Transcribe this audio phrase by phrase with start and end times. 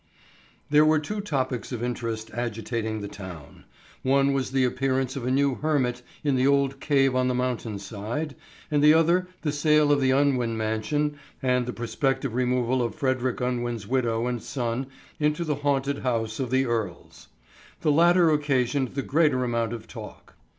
[0.71, 3.65] THERE were two topics of interest agitating the town.
[4.01, 7.77] One was the appearance of a new hermit in the old cave on the mountain
[7.77, 8.35] side,
[8.71, 13.41] and the other, the sale of the Unwin mansion and the prospective removal of Frederick
[13.41, 14.87] Unwin's widow and son
[15.19, 17.27] into the haunted house of the Earles.
[17.81, 20.33] The latter occasioned the greater amount of talk.